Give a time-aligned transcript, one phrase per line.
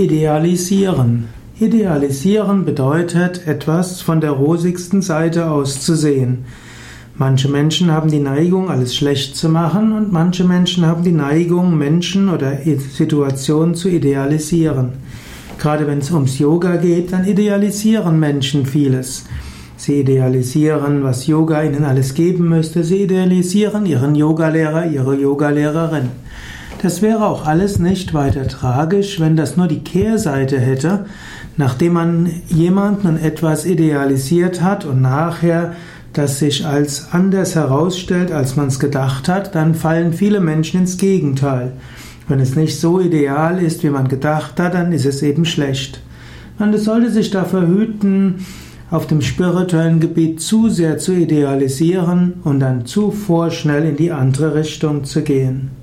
[0.00, 1.28] Idealisieren.
[1.60, 6.46] Idealisieren bedeutet, etwas von der rosigsten Seite aus zu sehen.
[7.16, 11.76] Manche Menschen haben die Neigung, alles schlecht zu machen und manche Menschen haben die Neigung,
[11.76, 12.56] Menschen oder
[12.94, 14.92] Situationen zu idealisieren.
[15.58, 19.26] Gerade wenn es ums Yoga geht, dann idealisieren Menschen vieles.
[19.76, 22.84] Sie idealisieren, was Yoga ihnen alles geben müsste.
[22.84, 26.08] Sie idealisieren ihren Yogalehrer, ihre Yogalehrerin.
[26.82, 31.04] Das wäre auch alles nicht weiter tragisch, wenn das nur die Kehrseite hätte,
[31.58, 35.74] nachdem man jemanden und etwas idealisiert hat und nachher
[36.14, 40.96] das sich als anders herausstellt, als man es gedacht hat, dann fallen viele Menschen ins
[40.96, 41.72] Gegenteil.
[42.28, 46.00] Wenn es nicht so ideal ist, wie man gedacht hat, dann ist es eben schlecht.
[46.58, 48.46] Man sollte sich dafür hüten,
[48.90, 54.54] auf dem spirituellen Gebiet zu sehr zu idealisieren und dann zu vorschnell in die andere
[54.54, 55.79] Richtung zu gehen.